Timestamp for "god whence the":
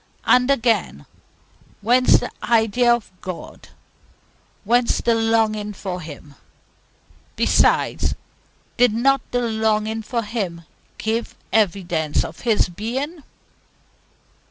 3.21-5.13